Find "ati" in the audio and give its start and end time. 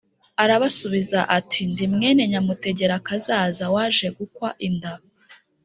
1.37-1.61